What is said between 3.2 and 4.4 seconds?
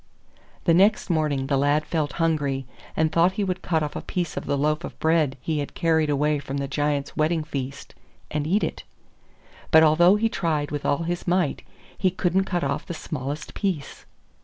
he would cut off a piece